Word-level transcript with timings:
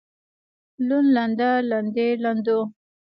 لوند 0.87 1.07
لنده 1.15 1.49
لندې 1.69 2.07
لندو 2.23 2.59